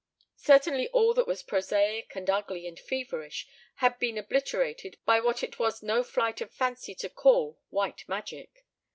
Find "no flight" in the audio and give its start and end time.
5.83-6.41